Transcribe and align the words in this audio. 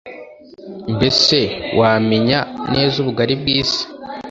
mbese 0.95 1.37
wamenya 1.79 2.39
neza 2.73 2.95
ubugari 3.01 3.33
bw’isi’ 3.41 3.83